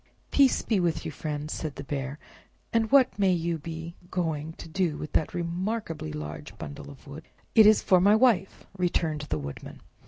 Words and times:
"Peace 0.31 0.63
be 0.63 0.79
with 0.79 1.05
you, 1.05 1.11
friend," 1.11 1.51
said 1.51 1.75
the 1.75 1.83
Bear, 1.83 2.17
"and 2.73 2.91
what 2.91 3.19
may 3.19 3.31
you 3.31 3.59
be 3.59 3.93
going 4.09 4.53
to 4.53 4.67
do 4.67 4.97
with 4.97 5.11
that 5.13 5.35
remarkably 5.35 6.11
large 6.11 6.57
bundle 6.57 6.89
of 6.89 7.05
wood?" 7.05 7.27
"It 7.53 7.67
is 7.67 7.83
for 7.83 8.01
my 8.01 8.15
Wife," 8.15 8.65
returned 8.75 9.21
the 9.29 9.37
Woodman. 9.37 9.79